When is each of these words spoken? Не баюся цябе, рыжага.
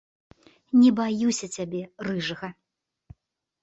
Не 0.79 0.89
баюся 1.01 1.51
цябе, 1.59 1.81
рыжага. 2.11 2.55